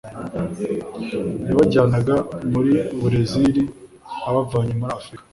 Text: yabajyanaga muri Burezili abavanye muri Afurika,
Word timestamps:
yabajyanaga 1.47 2.15
muri 2.51 2.71
Burezili 2.99 3.61
abavanye 4.29 4.73
muri 4.79 4.91
Afurika, 4.99 5.23